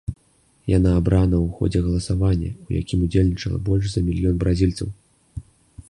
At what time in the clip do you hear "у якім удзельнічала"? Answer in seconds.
2.67-3.57